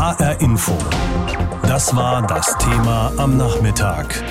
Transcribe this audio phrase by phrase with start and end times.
[0.00, 0.72] HR Info.
[1.64, 4.24] Das war das Thema am Nachmittag.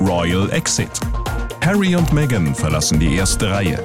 [0.00, 0.90] Royal Exit.
[1.64, 3.78] Harry und Meghan verlassen die erste Reihe.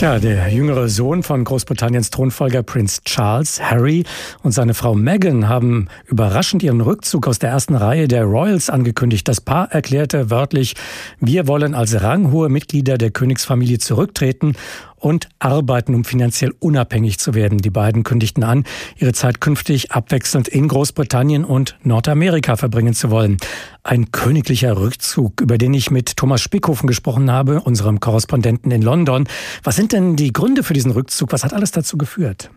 [0.00, 4.04] Ja, der jüngere Sohn von Großbritanniens Thronfolger Prinz Charles, Harry,
[4.42, 9.26] und seine Frau Meghan haben überraschend ihren Rückzug aus der ersten Reihe der Royals angekündigt.
[9.26, 10.74] Das Paar erklärte wörtlich,
[11.20, 14.54] wir wollen als ranghohe Mitglieder der Königsfamilie zurücktreten
[15.00, 17.58] und arbeiten, um finanziell unabhängig zu werden.
[17.58, 18.64] Die beiden kündigten an,
[18.96, 23.38] ihre Zeit künftig abwechselnd in Großbritannien und Nordamerika verbringen zu wollen.
[23.82, 29.28] Ein königlicher Rückzug, über den ich mit Thomas Spickhofen gesprochen habe, unserem Korrespondenten in London.
[29.62, 31.32] Was sind denn die Gründe für diesen Rückzug?
[31.32, 32.50] Was hat alles dazu geführt?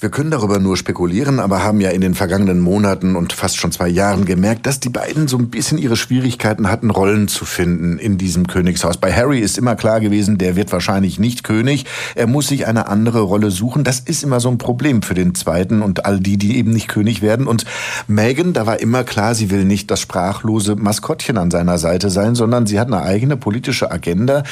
[0.00, 3.72] Wir können darüber nur spekulieren, aber haben ja in den vergangenen Monaten und fast schon
[3.72, 7.98] zwei Jahren gemerkt, dass die beiden so ein bisschen ihre Schwierigkeiten hatten, Rollen zu finden
[7.98, 8.96] in diesem Königshaus.
[8.96, 11.86] Bei Harry ist immer klar gewesen, der wird wahrscheinlich nicht König.
[12.14, 13.84] Er muss sich eine andere Rolle suchen.
[13.84, 16.88] Das ist immer so ein Problem für den zweiten und all die, die eben nicht
[16.88, 17.46] König werden.
[17.46, 17.64] Und
[18.08, 22.34] Meghan, da war immer klar, sie will nicht das sprachlose Maskottchen an seiner Seite sein,
[22.34, 24.42] sondern sie hat eine eigene politische Agenda.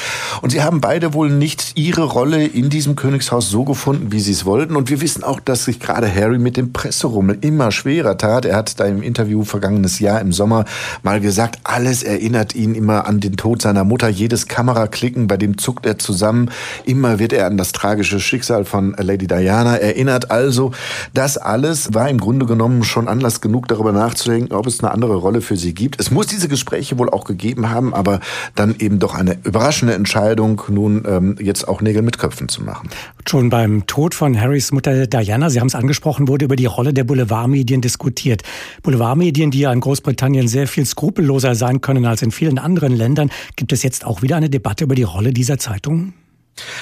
[0.41, 4.31] Und sie haben beide wohl nicht ihre Rolle in diesem Königshaus so gefunden, wie sie
[4.31, 4.75] es wollten.
[4.75, 8.45] Und wir wissen auch, dass sich gerade Harry mit dem Presserummel immer schwerer tat.
[8.45, 10.65] Er hat da im Interview vergangenes Jahr im Sommer
[11.01, 14.09] mal gesagt, alles erinnert ihn immer an den Tod seiner Mutter.
[14.09, 16.51] Jedes Kameraklicken, bei dem zuckt er zusammen.
[16.85, 20.29] Immer wird er an das tragische Schicksal von Lady Diana erinnert.
[20.31, 20.71] Also,
[21.13, 25.15] das alles war im Grunde genommen schon Anlass genug, darüber nachzudenken, ob es eine andere
[25.15, 25.99] Rolle für sie gibt.
[25.99, 28.19] Es muss diese Gespräche wohl auch gegeben haben, aber
[28.55, 32.89] dann eben doch eine überraschende Entscheidung, nun ähm, jetzt auch Nägel mit Köpfen zu machen.
[33.27, 36.65] Schon beim Tod von Harrys Mutter Diana Diana, Sie haben es angesprochen, wurde über die
[36.65, 38.43] Rolle der Boulevardmedien diskutiert.
[38.83, 43.29] Boulevardmedien, die ja in Großbritannien sehr viel skrupelloser sein können als in vielen anderen Ländern,
[43.55, 46.13] gibt es jetzt auch wieder eine Debatte über die Rolle dieser Zeitungen?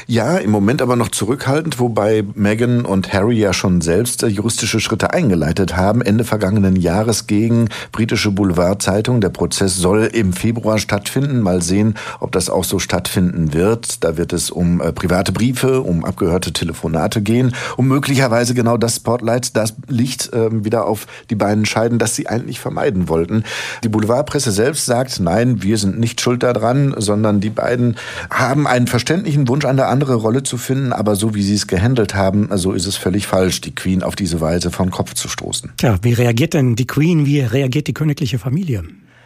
[0.08, 4.80] Ja, im Moment aber noch zurückhaltend, wobei Meghan und Harry ja schon selbst äh, juristische
[4.80, 6.02] Schritte eingeleitet haben.
[6.02, 9.22] Ende vergangenen Jahres gegen britische Boulevardzeitung.
[9.22, 11.42] Der Prozess soll im Februar stattfinden.
[11.42, 14.04] Mal sehen, ob das auch so stattfinden wird.
[14.04, 18.98] Da wird es um äh, private Briefe, um abgehörte Telefonate gehen, um möglicherweise genau das
[18.98, 23.44] Spotlight, das Licht äh, wieder auf die beiden Scheiden, das sie eigentlich vermeiden wollten.
[23.84, 27.96] Die Boulevardpresse selbst sagt, nein, wir sind nicht schuld daran, sondern die beiden
[28.32, 32.16] haben einen verständlichen Wunsch, eine andere Rolle zu finden, aber so wie sie es gehandelt
[32.16, 35.72] haben, so ist es völlig falsch, die Queen auf diese Weise vom Kopf zu stoßen.
[35.78, 38.84] Tja, wie reagiert denn die Queen, wie reagiert die königliche Familie?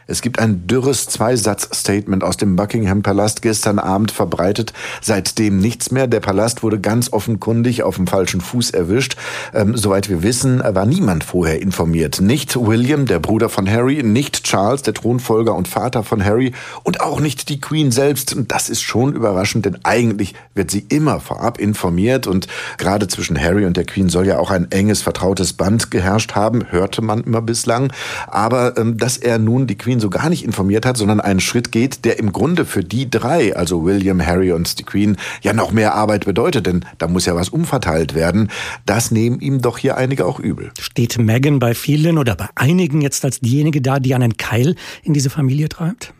[0.08, 4.74] Es gibt ein dürres Zweisatz-Statement aus dem Buckingham-Palast gestern Abend verbreitet.
[5.02, 6.08] Seitdem nichts mehr.
[6.08, 9.16] Der Palast wurde ganz offenkundig auf dem falschen Fuß erwischt.
[9.54, 12.20] Ähm, soweit wir wissen, war niemand vorher informiert.
[12.20, 16.54] Nicht William, der Bruder von Harry, nicht Charles, der Thronfolger und Vater von Harry
[16.84, 18.36] und auch nicht die Queen selbst.
[18.36, 22.48] Und das ist schon überraschend, denn eigentlich wird sie immer vorab informiert und
[22.78, 26.66] gerade zwischen Harry und der Queen soll ja auch ein enges, vertrautes Band geherrscht haben,
[26.72, 27.94] hörte man immer bislang.
[28.28, 31.40] Aber ähm, dass er nun die Queen Queen so gar nicht informiert hat, sondern einen
[31.40, 35.54] Schritt geht, der im Grunde für die drei, also William, Harry und die Queen, ja
[35.54, 38.50] noch mehr Arbeit bedeutet, denn da muss ja was umverteilt werden.
[38.88, 40.72] Das nehmen ihm doch hier einige auch übel.
[40.80, 45.14] Steht Meghan bei vielen oder bei einigen jetzt als diejenige da, die einen Keil in
[45.14, 46.12] diese Familie treibt?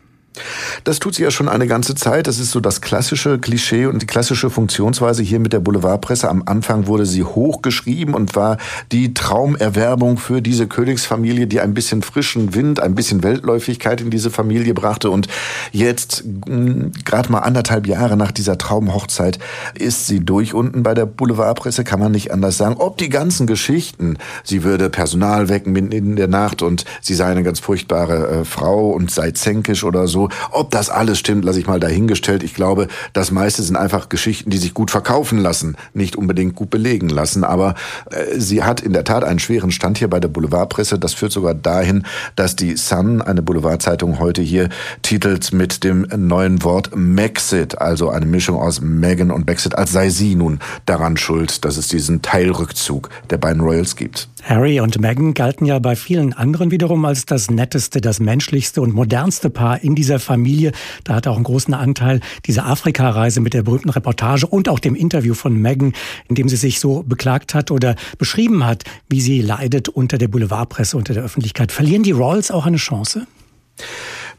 [0.84, 2.26] Das tut sie ja schon eine ganze Zeit.
[2.26, 6.28] Das ist so das klassische Klischee und die klassische Funktionsweise hier mit der Boulevardpresse.
[6.28, 8.58] Am Anfang wurde sie hochgeschrieben und war
[8.90, 14.30] die Traumerwerbung für diese Königsfamilie, die ein bisschen frischen Wind, ein bisschen Weltläufigkeit in diese
[14.30, 15.10] Familie brachte.
[15.10, 15.28] Und
[15.72, 19.38] jetzt, hm, gerade mal anderthalb Jahre nach dieser Traumhochzeit,
[19.74, 22.76] ist sie durch unten bei der Boulevardpresse, kann man nicht anders sagen.
[22.78, 27.26] Ob die ganzen Geschichten, sie würde Personal wecken mitten in der Nacht und sie sei
[27.26, 31.60] eine ganz furchtbare äh, Frau und sei zänkisch oder so, ob das alles stimmt, lasse
[31.60, 32.42] ich mal dahingestellt.
[32.42, 36.70] Ich glaube, das meiste sind einfach Geschichten, die sich gut verkaufen lassen, nicht unbedingt gut
[36.70, 37.44] belegen lassen.
[37.44, 37.74] Aber
[38.10, 40.98] äh, sie hat in der Tat einen schweren Stand hier bei der Boulevardpresse.
[40.98, 42.04] Das führt sogar dahin,
[42.36, 44.68] dass die Sun, eine Boulevardzeitung, heute hier
[45.02, 50.08] titelt mit dem neuen Wort Maxit, also eine Mischung aus Megan und Brexit, als sei
[50.08, 54.28] sie nun daran schuld, dass es diesen Teilrückzug der beiden Royals gibt.
[54.44, 58.92] Harry und Meghan galten ja bei vielen anderen wiederum als das netteste, das menschlichste und
[58.92, 60.72] modernste Paar in dieser Familie.
[61.04, 64.94] Da hat auch einen großen Anteil diese Afrika-Reise mit der berühmten Reportage und auch dem
[64.94, 65.92] Interview von Meghan,
[66.28, 70.28] in dem sie sich so beklagt hat oder beschrieben hat, wie sie leidet unter der
[70.28, 71.72] Boulevardpresse, unter der Öffentlichkeit.
[71.72, 73.26] Verlieren die Royals auch eine Chance?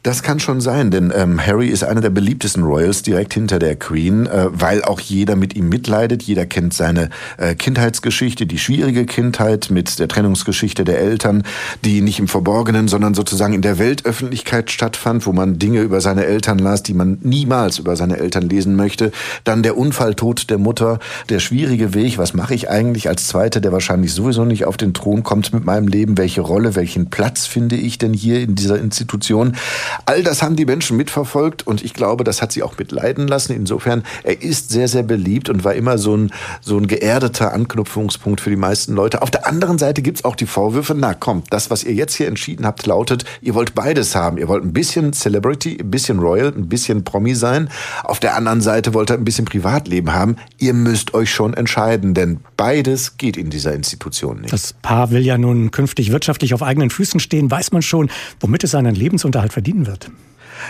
[0.06, 3.74] Das kann schon sein, denn ähm, Harry ist einer der beliebtesten Royals direkt hinter der
[3.74, 6.22] Queen, äh, weil auch jeder mit ihm mitleidet.
[6.22, 11.42] Jeder kennt seine äh, Kindheitsgeschichte, die schwierige Kindheit mit der Trennungsgeschichte der Eltern,
[11.84, 16.24] die nicht im Verborgenen, sondern sozusagen in der Weltöffentlichkeit stattfand, wo man Dinge über seine
[16.24, 19.10] Eltern las, die man niemals über seine Eltern lesen möchte.
[19.42, 21.00] Dann der Unfalltod der Mutter,
[21.30, 24.94] der schwierige Weg, was mache ich eigentlich als Zweiter, der wahrscheinlich sowieso nicht auf den
[24.94, 28.78] Thron kommt mit meinem Leben, welche Rolle, welchen Platz finde ich denn hier in dieser
[28.78, 29.56] Institution?
[30.04, 33.52] All das haben die Menschen mitverfolgt und ich glaube, das hat sie auch mitleiden lassen.
[33.52, 38.40] Insofern, er ist sehr, sehr beliebt und war immer so ein, so ein geerdeter Anknüpfungspunkt
[38.40, 39.22] für die meisten Leute.
[39.22, 42.28] Auf der anderen Seite gibt's auch die Vorwürfe, na kommt, das, was ihr jetzt hier
[42.28, 44.38] entschieden habt, lautet, ihr wollt beides haben.
[44.38, 47.70] Ihr wollt ein bisschen Celebrity, ein bisschen Royal, ein bisschen Promi sein.
[48.04, 50.36] Auf der anderen Seite wollt ihr ein bisschen Privatleben haben.
[50.58, 54.52] Ihr müsst euch schon entscheiden, denn beides geht in dieser Institution nicht.
[54.52, 57.50] Das Paar will ja nun künftig wirtschaftlich auf eigenen Füßen stehen.
[57.50, 58.10] Weiß man schon,
[58.40, 60.10] womit es seinen Lebensunterhalt verdienen wird?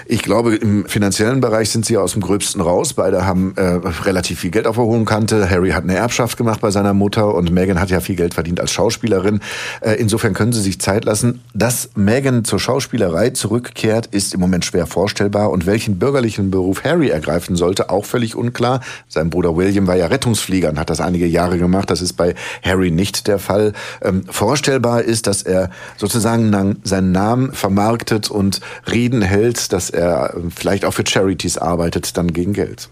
[0.07, 2.95] Ich glaube, im finanziellen Bereich sind sie aus dem Gröbsten raus.
[2.95, 3.63] Beide haben äh,
[4.05, 5.49] relativ viel Geld auf der hohen Kante.
[5.49, 8.61] Harry hat eine Erbschaft gemacht bei seiner Mutter und Meghan hat ja viel Geld verdient
[8.61, 9.41] als Schauspielerin.
[9.81, 11.41] Äh, insofern können sie sich Zeit lassen.
[11.55, 15.51] Dass Meghan zur Schauspielerei zurückkehrt, ist im Moment schwer vorstellbar.
[15.51, 18.81] Und welchen bürgerlichen Beruf Harry ergreifen sollte, auch völlig unklar.
[19.09, 21.91] Sein Bruder William war ja Rettungsflieger und hat das einige Jahre gemacht.
[21.91, 23.73] Das ist bei Harry nicht der Fall.
[24.03, 30.85] Ähm, vorstellbar ist, dass er sozusagen seinen Namen vermarktet und Reden hält, dass er vielleicht
[30.85, 32.89] auch für Charities arbeitet, dann gegen Geld.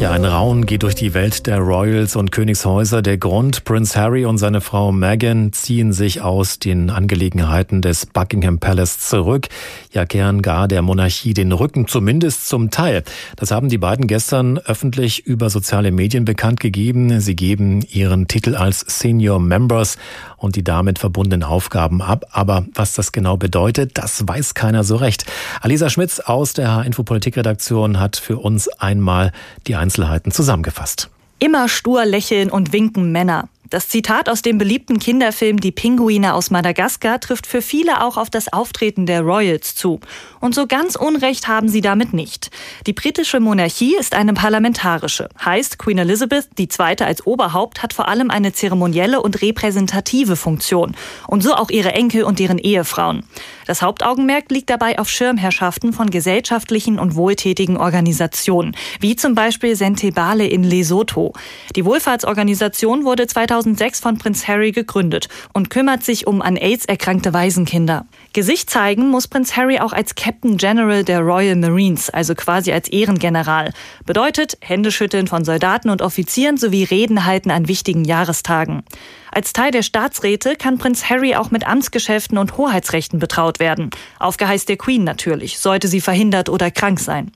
[0.00, 3.02] Ja, ein Raun geht durch die Welt der Royals und Königshäuser.
[3.02, 8.58] Der Grund, Prince Harry und seine Frau Meghan ziehen sich aus den Angelegenheiten des Buckingham
[8.58, 9.48] Palace zurück.
[9.92, 13.02] Ja, kehren gar der Monarchie den Rücken, zumindest zum Teil.
[13.36, 17.20] Das haben die beiden gestern öffentlich über soziale Medien bekannt gegeben.
[17.20, 19.98] Sie geben ihren Titel als Senior Members
[20.38, 22.24] und die damit verbundenen Aufgaben ab.
[22.30, 25.26] Aber was das genau bedeutet, das weiß keiner so recht.
[25.60, 29.32] Alisa Schmitz aus der H-Info-Politikredaktion hat für uns einmal
[29.66, 29.89] die Einzelheiten
[30.30, 31.10] zusammengefasst.
[31.38, 33.48] Immer stur lächeln und winken Männer.
[33.70, 38.28] Das Zitat aus dem beliebten Kinderfilm Die Pinguine aus Madagaskar trifft für viele auch auf
[38.28, 40.00] das Auftreten der Royals zu.
[40.40, 42.50] Und so ganz Unrecht haben sie damit nicht.
[42.88, 45.28] Die britische Monarchie ist eine parlamentarische.
[45.44, 46.96] Heißt, Queen Elizabeth II.
[46.98, 50.96] als Oberhaupt hat vor allem eine zeremonielle und repräsentative Funktion.
[51.28, 53.22] Und so auch ihre Enkel und deren Ehefrauen.
[53.66, 60.44] Das Hauptaugenmerk liegt dabei auf Schirmherrschaften von gesellschaftlichen und wohltätigen Organisationen, wie zum Beispiel Sentebale
[60.44, 61.34] in Lesotho.
[61.76, 63.28] Die Wohlfahrtsorganisation wurde
[63.60, 68.06] 2006 von Prinz Harry gegründet und kümmert sich um an AIDS erkrankte Waisenkinder.
[68.32, 72.88] Gesicht zeigen muss Prinz Harry auch als Captain General der Royal Marines, also quasi als
[72.88, 73.72] Ehrengeneral.
[74.06, 78.82] Bedeutet Händeschütteln von Soldaten und Offizieren sowie Reden halten an wichtigen Jahrestagen.
[79.30, 83.90] Als Teil der Staatsräte kann Prinz Harry auch mit Amtsgeschäften und Hoheitsrechten betraut werden.
[84.18, 87.30] Auf Geheiß der Queen natürlich, sollte sie verhindert oder krank sein.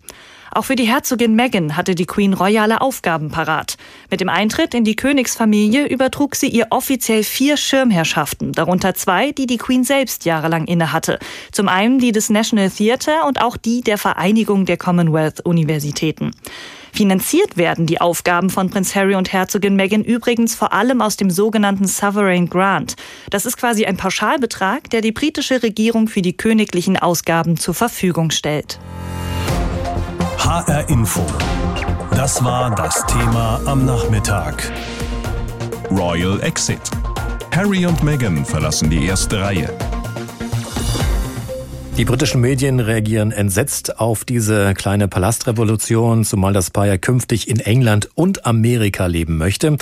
[0.55, 3.77] Auch für die Herzogin Meghan hatte die Queen royale Aufgaben parat.
[4.09, 9.47] Mit dem Eintritt in die Königsfamilie übertrug sie ihr offiziell vier Schirmherrschaften, darunter zwei, die
[9.47, 11.19] die Queen selbst jahrelang innehatte.
[11.51, 16.31] Zum einen die des National Theatre und auch die der Vereinigung der Commonwealth-Universitäten.
[16.93, 21.31] Finanziert werden die Aufgaben von Prinz Harry und Herzogin Meghan übrigens vor allem aus dem
[21.31, 22.95] sogenannten Sovereign Grant.
[23.29, 28.31] Das ist quasi ein Pauschalbetrag, der die britische Regierung für die königlichen Ausgaben zur Verfügung
[28.31, 28.79] stellt.
[30.45, 31.25] HR Info.
[32.11, 34.71] Das war das Thema am Nachmittag.
[35.91, 36.83] Royal Exit.
[37.57, 39.94] Harry und Meghan verlassen die erste Reihe.
[41.97, 47.61] Die britischen Medien reagieren entsetzt auf diese kleine Palastrevolution, zumal das Paar ja künftig in
[47.61, 49.77] England und Amerika leben möchte.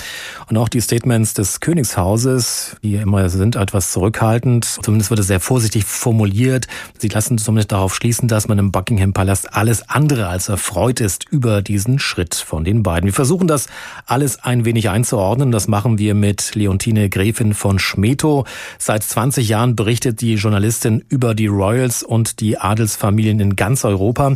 [0.47, 5.39] Und auch die Statements des Königshauses, die immer sind etwas zurückhaltend, zumindest wird es sehr
[5.39, 6.67] vorsichtig formuliert.
[6.99, 11.25] Sie lassen zumindest darauf schließen, dass man im Buckingham Palast alles andere als erfreut ist
[11.31, 13.07] über diesen Schritt von den beiden.
[13.07, 13.65] Wir versuchen das
[14.05, 15.51] alles ein wenig einzuordnen.
[15.51, 18.45] Das machen wir mit Leontine Gräfin von Schmeto.
[18.77, 24.35] Seit 20 Jahren berichtet die Journalistin über die Royals und die Adelsfamilien in ganz Europa.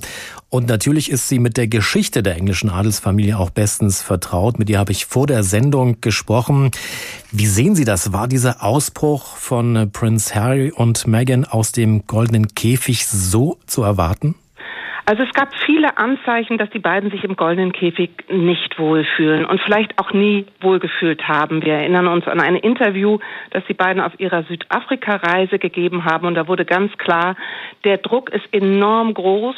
[0.49, 4.59] Und natürlich ist sie mit der Geschichte der englischen Adelsfamilie auch bestens vertraut.
[4.59, 6.71] Mit ihr habe ich vor der Sendung gesprochen.
[7.31, 8.13] Wie sehen Sie das?
[8.13, 14.35] War dieser Ausbruch von Prince Harry und Meghan aus dem goldenen Käfig so zu erwarten?
[15.09, 19.61] Also es gab viele Anzeichen, dass die beiden sich im goldenen Käfig nicht wohlfühlen und
[19.61, 21.63] vielleicht auch nie wohlgefühlt haben.
[21.63, 23.19] Wir erinnern uns an ein Interview,
[23.51, 27.37] das die beiden auf ihrer Südafrika-Reise gegeben haben und da wurde ganz klar,
[27.85, 29.55] der Druck ist enorm groß.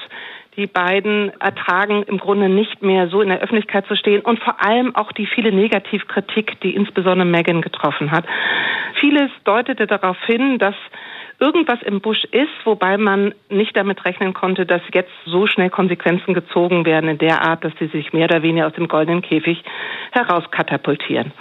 [0.55, 4.63] Die beiden ertragen im Grunde nicht mehr so in der Öffentlichkeit zu stehen und vor
[4.63, 8.25] allem auch die viele Negativkritik, die insbesondere Megan getroffen hat.
[8.99, 10.75] Vieles deutete darauf hin, dass
[11.39, 16.33] irgendwas im Busch ist, wobei man nicht damit rechnen konnte, dass jetzt so schnell Konsequenzen
[16.33, 19.63] gezogen werden in der Art, dass sie sich mehr oder weniger aus dem goldenen Käfig
[20.11, 21.31] herauskatapultieren.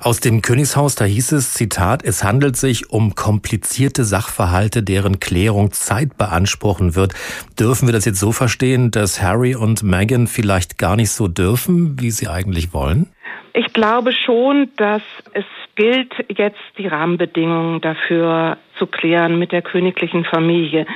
[0.00, 5.72] Aus dem Königshaus, da hieß es, Zitat, es handelt sich um komplizierte Sachverhalte, deren Klärung
[5.72, 7.14] Zeit beanspruchen wird.
[7.58, 12.00] Dürfen wir das jetzt so verstehen, dass Harry und Meghan vielleicht gar nicht so dürfen,
[12.00, 13.08] wie sie eigentlich wollen?
[13.54, 15.02] Ich glaube schon, dass
[15.34, 15.44] es
[15.74, 20.86] gilt, jetzt die Rahmenbedingungen dafür zu klären mit der königlichen Familie.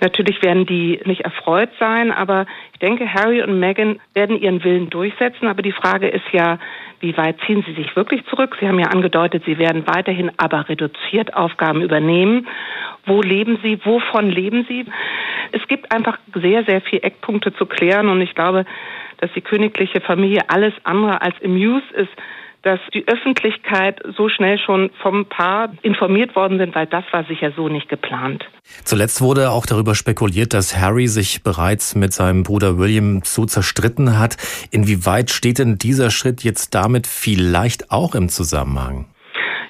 [0.00, 4.90] Natürlich werden die nicht erfreut sein, aber ich denke, Harry und Meghan werden ihren Willen
[4.90, 5.46] durchsetzen.
[5.46, 6.58] Aber die Frage ist ja,
[6.98, 8.56] wie weit ziehen sie sich wirklich zurück?
[8.58, 12.48] Sie haben ja angedeutet, sie werden weiterhin aber reduziert Aufgaben übernehmen.
[13.06, 13.78] Wo leben sie?
[13.84, 14.86] Wovon leben sie?
[15.52, 18.64] Es gibt einfach sehr, sehr viele Eckpunkte zu klären und ich glaube,
[19.22, 22.10] dass die königliche Familie alles andere als amused ist,
[22.62, 27.52] dass die Öffentlichkeit so schnell schon vom Paar informiert worden sind, weil das war sicher
[27.56, 28.44] so nicht geplant.
[28.84, 34.18] Zuletzt wurde auch darüber spekuliert, dass Harry sich bereits mit seinem Bruder William so zerstritten
[34.18, 34.36] hat.
[34.70, 39.06] Inwieweit steht denn dieser Schritt jetzt damit vielleicht auch im Zusammenhang?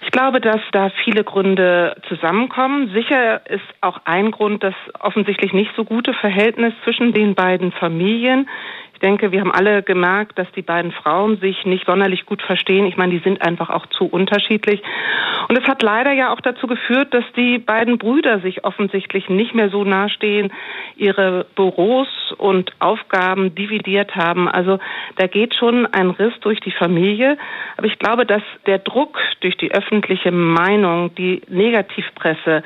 [0.04, 2.90] Ich glaube, dass da viele Gründe zusammenkommen.
[2.92, 8.46] Sicher ist auch ein Grund das offensichtlich nicht so gute Verhältnis zwischen den beiden Familien
[9.02, 12.86] denke, wir haben alle gemerkt, dass die beiden Frauen sich nicht sonderlich gut verstehen.
[12.86, 14.82] Ich meine, die sind einfach auch zu unterschiedlich.
[15.48, 19.54] Und es hat leider ja auch dazu geführt, dass die beiden Brüder sich offensichtlich nicht
[19.54, 20.52] mehr so nahestehen,
[20.96, 24.48] ihre Büros und Aufgaben dividiert haben.
[24.48, 24.78] Also
[25.16, 27.36] da geht schon ein Riss durch die Familie.
[27.76, 32.62] Aber ich glaube, dass der Druck durch die öffentliche Meinung, die Negativpresse,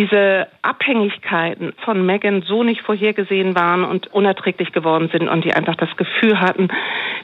[0.00, 5.76] diese Abhängigkeiten von Megan so nicht vorhergesehen waren und unerträglich geworden sind und die einfach
[5.76, 6.68] das Gefühl hatten,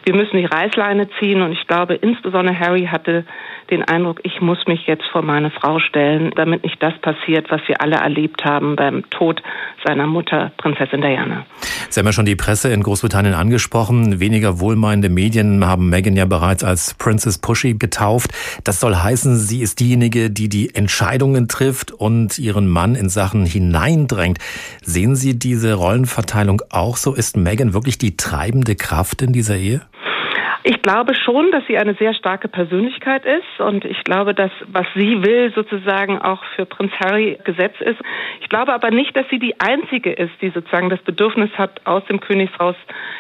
[0.05, 1.41] wir müssen die Reißleine ziehen.
[1.41, 3.25] Und ich glaube, insbesondere Harry hatte
[3.71, 7.61] den Eindruck, ich muss mich jetzt vor meine Frau stellen, damit nicht das passiert, was
[7.67, 9.43] wir alle erlebt haben beim Tod
[9.85, 11.47] seiner Mutter, Prinzessin Diana.
[11.89, 14.21] Sie haben ja schon die Presse in Großbritannien angesprochen.
[14.21, 18.31] Weniger wohlmeinende Medien haben Meghan ja bereits als Princess Pushy getauft.
[18.65, 23.47] Das soll heißen, sie ist diejenige, die die Entscheidungen trifft und ihren Mann in Sachen
[23.47, 24.39] hineindrängt.
[24.83, 27.15] Sehen Sie diese Rollenverteilung auch so?
[27.15, 29.83] Ist Meghan wirklich die treibende Kraft in dieser Ehe?
[30.69, 34.85] Ich glaube schon, dass sie eine sehr starke Persönlichkeit ist und ich glaube, dass was
[34.97, 38.01] sie will sozusagen auch für Prinz Harry Gesetz ist.
[38.41, 42.05] Ich glaube aber nicht, dass sie die einzige ist, die sozusagen das Bedürfnis hat, aus
[42.07, 42.75] dem Königshaus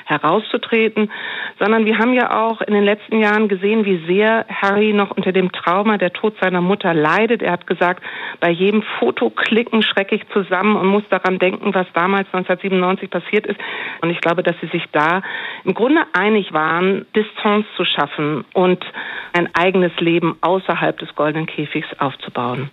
[0.06, 1.12] herauszutreten,
[1.60, 5.30] sondern wir haben ja auch in den letzten Jahren gesehen, wie sehr Harry noch unter
[5.30, 7.42] dem Trauma der Tod seiner Mutter leidet.
[7.42, 8.02] Er hat gesagt,
[8.40, 13.60] bei jedem Fotoklicken schrecke ich zusammen und muss daran denken, was damals 1997 passiert ist.
[14.00, 15.22] Und ich glaube, dass sie sich da
[15.62, 18.84] im Grunde einig waren, Distanz zu schaffen und
[19.32, 22.70] ein eigenes Leben außerhalb des goldenen Käfigs aufzubauen.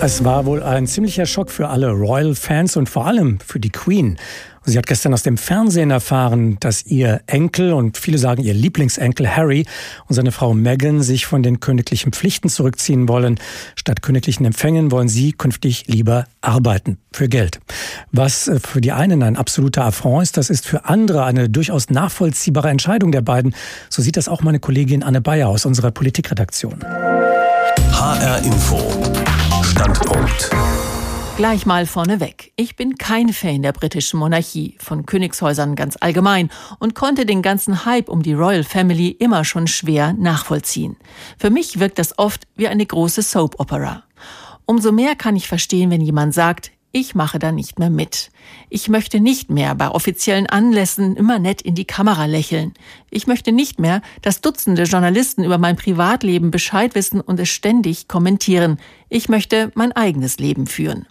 [0.00, 4.18] Es war wohl ein ziemlicher Schock für alle Royal-Fans und vor allem für die Queen.
[4.66, 9.28] Sie hat gestern aus dem Fernsehen erfahren, dass ihr Enkel und viele sagen ihr Lieblingsenkel
[9.28, 9.66] Harry
[10.08, 13.38] und seine Frau Meghan sich von den königlichen Pflichten zurückziehen wollen.
[13.76, 17.60] Statt königlichen Empfängen wollen sie künftig lieber arbeiten für Geld.
[18.10, 21.90] Was äh, für die einen ein absoluter Affront ist, das ist für andere eine durchaus
[21.90, 23.54] nachvollziehbare Entscheidung der beiden.
[23.90, 26.80] So sieht das auch meine Kollegin Anne Bayer aus unserer Politikredaktion.
[27.92, 28.80] HR Info.
[29.62, 30.50] Standpunkt.
[31.36, 32.52] Gleich mal vorneweg.
[32.54, 36.48] Ich bin kein Fan der britischen Monarchie, von Königshäusern ganz allgemein
[36.78, 40.96] und konnte den ganzen Hype um die Royal Family immer schon schwer nachvollziehen.
[41.36, 44.04] Für mich wirkt das oft wie eine große Soap Opera.
[44.64, 48.30] Umso mehr kann ich verstehen, wenn jemand sagt, ich mache da nicht mehr mit.
[48.70, 52.74] Ich möchte nicht mehr bei offiziellen Anlässen immer nett in die Kamera lächeln.
[53.10, 58.06] Ich möchte nicht mehr, dass Dutzende Journalisten über mein Privatleben Bescheid wissen und es ständig
[58.06, 58.78] kommentieren.
[59.08, 61.08] Ich möchte mein eigenes Leben führen.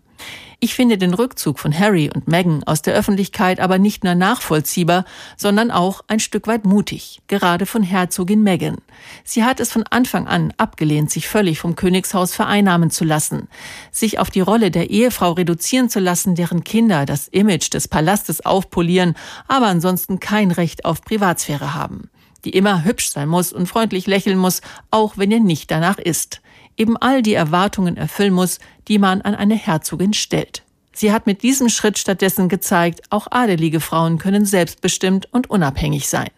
[0.64, 5.04] Ich finde den Rückzug von Harry und Meghan aus der Öffentlichkeit aber nicht nur nachvollziehbar,
[5.36, 8.78] sondern auch ein Stück weit mutig, gerade von Herzogin Meghan.
[9.26, 13.50] Sie hat es von Anfang an abgelehnt, sich völlig vom Königshaus vereinnahmen zu lassen,
[13.92, 18.46] sich auf die Rolle der Ehefrau reduzieren zu lassen, deren Kinder das Image des Palastes
[18.46, 19.16] aufpolieren,
[19.50, 22.10] aber ansonsten kein Recht auf Privatsphäre haben
[22.46, 24.60] die immer hübsch sein muss und freundlich lächeln muss,
[24.92, 26.42] auch wenn ihr nicht danach ist
[26.78, 30.64] eben all die Erwartungen erfüllen muss, die man an eine Herzogin stellt.
[30.94, 36.30] Sie hat mit diesem Schritt stattdessen gezeigt, auch adelige Frauen können selbstbestimmt und unabhängig sein.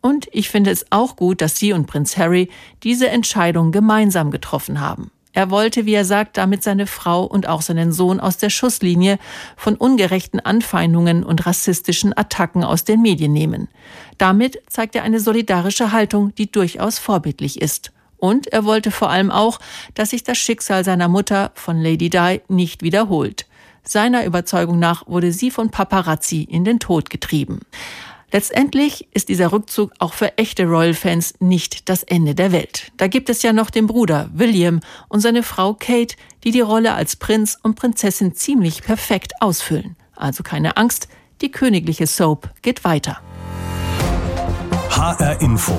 [0.00, 2.48] Und ich finde es auch gut, dass sie und Prinz Harry
[2.84, 5.10] diese Entscheidung gemeinsam getroffen haben.
[5.32, 9.18] Er wollte, wie er sagt, damit seine Frau und auch seinen Sohn aus der Schusslinie
[9.56, 13.68] von ungerechten Anfeindungen und rassistischen Attacken aus den Medien nehmen.
[14.16, 19.30] Damit zeigt er eine solidarische Haltung, die durchaus vorbildlich ist Und er wollte vor allem
[19.30, 19.58] auch,
[19.94, 23.46] dass sich das Schicksal seiner Mutter von Lady Di nicht wiederholt.
[23.84, 27.60] Seiner Überzeugung nach wurde sie von Paparazzi in den Tod getrieben.
[28.30, 32.92] Letztendlich ist dieser Rückzug auch für echte Royal-Fans nicht das Ende der Welt.
[32.98, 36.92] Da gibt es ja noch den Bruder William und seine Frau Kate, die die Rolle
[36.92, 39.96] als Prinz und Prinzessin ziemlich perfekt ausfüllen.
[40.14, 41.08] Also keine Angst,
[41.40, 43.18] die königliche Soap geht weiter.
[44.90, 45.78] HR Info.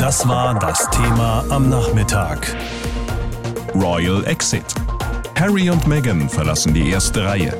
[0.00, 2.56] Das war das Thema am Nachmittag.
[3.74, 4.64] Royal Exit.
[5.38, 7.54] Harry und Meghan verlassen die erste Reihe.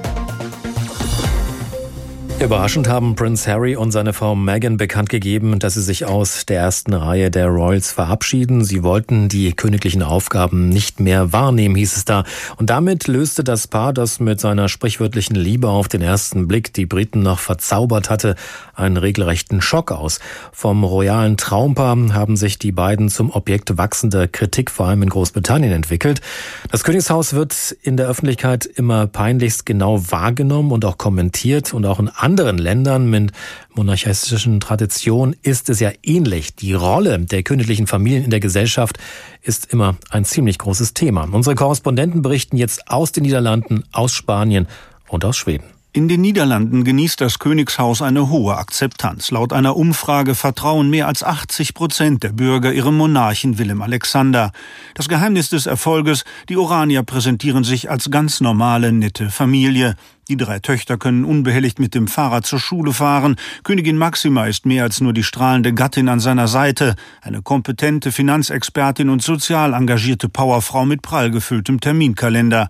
[2.43, 6.59] Überraschend haben Prince Harry und seine Frau Meghan bekannt gegeben, dass sie sich aus der
[6.59, 8.65] ersten Reihe der Royals verabschieden.
[8.65, 12.25] Sie wollten die königlichen Aufgaben nicht mehr wahrnehmen, hieß es da.
[12.57, 16.87] Und damit löste das Paar, das mit seiner sprichwörtlichen Liebe auf den ersten Blick die
[16.87, 18.37] Briten noch verzaubert hatte,
[18.75, 20.19] einen regelrechten Schock aus.
[20.51, 25.73] Vom royalen Traumpaar haben sich die beiden zum Objekt wachsender Kritik, vor allem in Großbritannien,
[25.73, 26.23] entwickelt.
[26.71, 32.01] Das Königshaus wird in der Öffentlichkeit immer peinlichst genau wahrgenommen und auch kommentiert und auch
[32.01, 33.33] in anderen Ländern mit
[33.75, 36.55] monarchistischen Traditionen ist es ja ähnlich.
[36.55, 39.01] Die Rolle der königlichen Familien in der Gesellschaft
[39.43, 41.29] ist immer ein ziemlich großes Thema.
[41.33, 44.69] Unsere Korrespondenten berichten jetzt aus den Niederlanden, aus Spanien
[45.09, 45.65] und aus Schweden.
[45.93, 49.33] In den Niederlanden genießt das Königshaus eine hohe Akzeptanz.
[49.33, 54.53] Laut einer Umfrage vertrauen mehr als 80 Prozent der Bürger ihrem Monarchen Willem Alexander.
[54.95, 59.97] Das Geheimnis des Erfolges, die Oranier präsentieren sich als ganz normale, nette Familie.
[60.31, 63.35] Die drei Töchter können unbehelligt mit dem Fahrrad zur Schule fahren.
[63.65, 69.11] Königin Maxima ist mehr als nur die strahlende Gattin an seiner Seite, eine kompetente Finanzexpertin
[69.11, 72.69] und sozial engagierte Powerfrau mit prall gefülltem Terminkalender.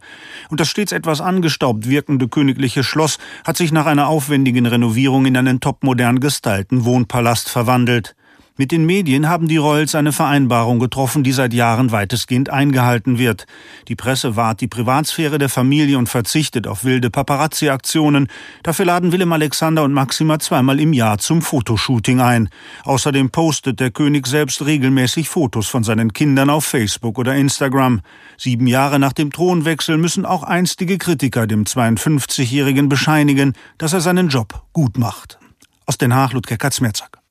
[0.49, 5.37] Und das stets etwas angestaubt wirkende königliche Schloss hat sich nach einer aufwendigen Renovierung in
[5.37, 8.17] einen topmodern gestalten Wohnpalast verwandelt.
[8.61, 13.47] Mit den Medien haben die Royals eine Vereinbarung getroffen, die seit Jahren weitestgehend eingehalten wird.
[13.89, 18.29] Die Presse wahrt die Privatsphäre der Familie und verzichtet auf wilde Paparazzi-Aktionen.
[18.63, 22.51] Dafür laden Willem Alexander und Maxima zweimal im Jahr zum Fotoshooting ein.
[22.85, 28.03] Außerdem postet der König selbst regelmäßig Fotos von seinen Kindern auf Facebook oder Instagram.
[28.37, 34.29] Sieben Jahre nach dem Thronwechsel müssen auch einstige Kritiker dem 52-Jährigen bescheinigen, dass er seinen
[34.29, 35.39] Job gut macht.
[35.87, 37.23] Aus Den Haag, Ludger Katzmerzak.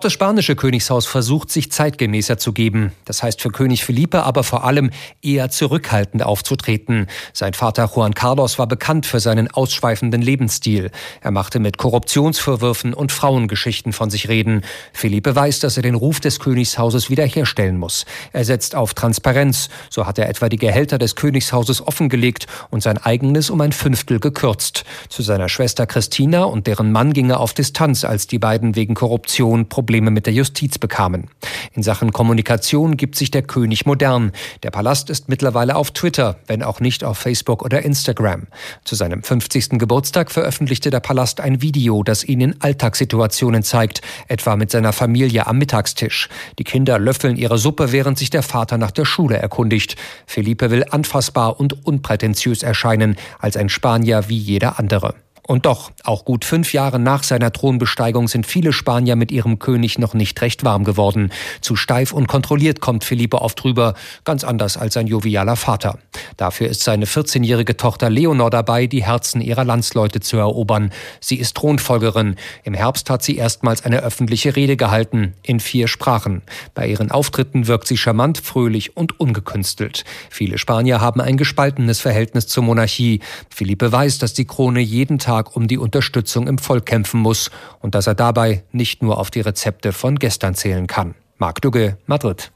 [0.00, 2.92] Das spanische Königshaus versucht, sich zeitgemäßer zu geben.
[3.06, 4.90] Das heißt für König Felipe aber vor allem
[5.22, 7.06] eher zurückhaltend aufzutreten.
[7.32, 10.90] Sein Vater Juan Carlos war bekannt für seinen ausschweifenden Lebensstil.
[11.22, 14.60] Er machte mit Korruptionsvorwürfen und Frauengeschichten von sich reden.
[14.92, 18.04] Felipe weiß, dass er den Ruf des Königshauses wiederherstellen muss.
[18.34, 19.70] Er setzt auf Transparenz.
[19.88, 24.20] So hat er etwa die Gehälter des Königshauses offengelegt und sein eigenes um ein Fünftel
[24.20, 24.84] gekürzt.
[25.08, 28.94] Zu seiner Schwester Christina und deren Mann ging er auf Distanz, als die beiden wegen
[28.94, 31.28] Korruption Probleme mit der Justiz bekamen.
[31.72, 34.32] In Sachen Kommunikation gibt sich der König modern.
[34.64, 38.48] Der Palast ist mittlerweile auf Twitter, wenn auch nicht auf Facebook oder Instagram.
[38.82, 39.78] Zu seinem 50.
[39.78, 45.46] Geburtstag veröffentlichte der Palast ein Video, das ihn in Alltagssituationen zeigt, etwa mit seiner Familie
[45.46, 46.28] am Mittagstisch.
[46.58, 49.94] Die Kinder löffeln ihre Suppe, während sich der Vater nach der Schule erkundigt.
[50.26, 55.14] Felipe will anfassbar und unprätentiös erscheinen, als ein Spanier wie jeder andere.
[55.46, 59.96] Und doch, auch gut fünf Jahre nach seiner Thronbesteigung sind viele Spanier mit ihrem König
[59.96, 61.30] noch nicht recht warm geworden.
[61.60, 66.00] Zu steif und kontrolliert kommt Felipe oft rüber, ganz anders als sein jovialer Vater.
[66.36, 70.90] Dafür ist seine 14-jährige Tochter Leonor dabei, die Herzen ihrer Landsleute zu erobern.
[71.20, 72.34] Sie ist Thronfolgerin.
[72.64, 76.42] Im Herbst hat sie erstmals eine öffentliche Rede gehalten, in vier Sprachen.
[76.74, 80.04] Bei ihren Auftritten wirkt sie charmant, fröhlich und ungekünstelt.
[80.28, 83.20] Viele Spanier haben ein gespaltenes Verhältnis zur Monarchie.
[83.48, 87.50] Felipe weiß, dass die Krone jeden Tag Tag um die Unterstützung im Volk kämpfen muss
[87.80, 91.14] und dass er dabei nicht nur auf die Rezepte von gestern zählen kann.
[91.36, 92.52] Marc Dugge, Madrid.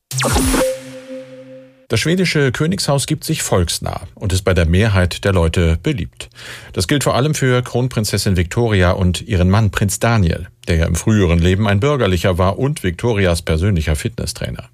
[1.89, 6.31] Das schwedische Königshaus gibt sich volksnah und ist bei der Mehrheit der Leute beliebt.
[6.73, 10.95] Das gilt vor allem für Kronprinzessin Victoria und ihren Mann Prinz Daniel, der ja im
[10.95, 14.71] früheren Leben ein bürgerlicher war und Victorias persönlicher Fitnesstrainer.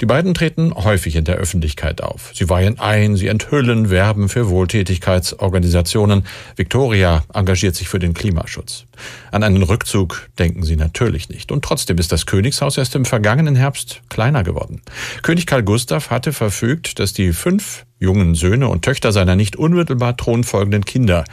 [0.00, 2.30] Die beiden treten häufig in der Öffentlichkeit auf.
[2.34, 6.24] Sie weihen ein, sie enthüllen, werben für Wohltätigkeitsorganisationen.
[6.56, 8.84] Victoria engagiert sich für den Klimaschutz.
[9.30, 11.52] An einen Rückzug denken sie natürlich nicht.
[11.52, 14.80] Und trotzdem ist das Königshaus erst im vergangenen Herbst kleiner geworden.
[15.22, 20.16] König Karl Gustav hatte verfügt, dass die fünf jungen Söhne und Töchter seiner nicht unmittelbar
[20.16, 21.24] thronfolgenden Kinder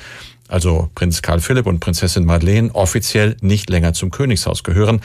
[0.47, 5.01] also Prinz Karl Philipp und Prinzessin Madeleine, offiziell nicht länger zum Königshaus gehören,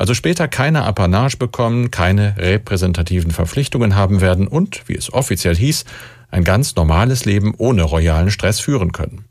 [0.00, 5.84] also später keine Apanage bekommen, keine repräsentativen Verpflichtungen haben werden und, wie es offiziell hieß,
[6.30, 9.26] ein ganz normales Leben ohne royalen Stress führen können.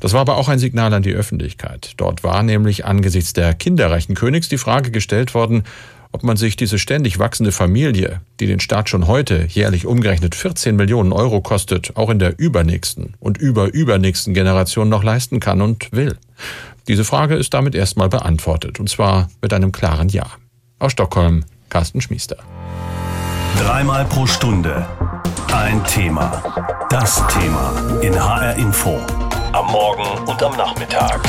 [0.00, 1.92] Das war aber auch ein Signal an die Öffentlichkeit.
[1.98, 5.64] Dort war nämlich angesichts der kinderreichen Königs die Frage gestellt worden,
[6.16, 10.74] ob man sich diese ständig wachsende Familie, die den Staat schon heute jährlich umgerechnet 14
[10.74, 16.16] Millionen Euro kostet, auch in der übernächsten und überübernächsten Generation noch leisten kann und will.
[16.88, 20.24] Diese Frage ist damit erstmal beantwortet, und zwar mit einem klaren Ja.
[20.78, 22.38] Aus Stockholm, Carsten Schmiester.
[23.58, 24.86] Dreimal pro Stunde
[25.52, 26.42] ein Thema.
[26.88, 28.98] Das Thema in HR Info.
[29.52, 31.20] Am Morgen und am Nachmittag.